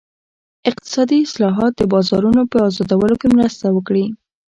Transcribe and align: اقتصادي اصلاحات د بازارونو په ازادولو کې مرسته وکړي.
اقتصادي 0.69 1.17
اصلاحات 1.27 1.71
د 1.77 1.81
بازارونو 1.93 2.41
په 2.51 2.57
ازادولو 2.69 3.15
کې 3.21 3.27
مرسته 3.35 3.65
وکړي. 3.75 4.05